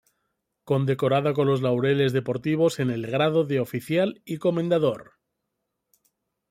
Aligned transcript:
Condecorada 0.63 1.31
con 1.35 1.45
los 1.45 1.61
Laureles 1.61 2.11
deportivos 2.11 2.79
en 2.79 2.89
el 2.89 3.05
grado 3.05 3.43
de 3.43 3.59
Oficial 3.59 4.19
y 4.25 4.37
Comendador. 4.37 5.11